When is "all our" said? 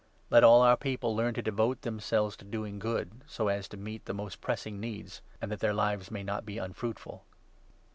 0.49-0.77